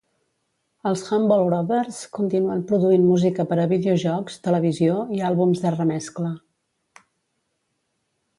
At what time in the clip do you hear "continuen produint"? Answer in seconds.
2.17-3.05